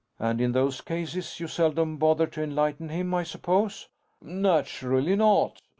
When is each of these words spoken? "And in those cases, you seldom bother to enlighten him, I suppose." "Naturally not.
"And 0.17 0.41
in 0.41 0.53
those 0.53 0.81
cases, 0.81 1.39
you 1.39 1.47
seldom 1.47 1.97
bother 1.97 2.25
to 2.25 2.41
enlighten 2.41 2.89
him, 2.89 3.13
I 3.13 3.21
suppose." 3.21 3.87
"Naturally 4.19 5.15
not. 5.15 5.61